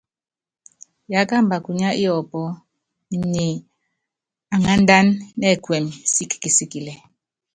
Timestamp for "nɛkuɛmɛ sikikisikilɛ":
5.39-6.93